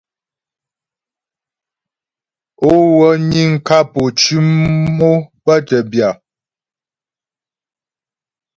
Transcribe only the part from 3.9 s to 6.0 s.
ô cʉm o pə́ tə́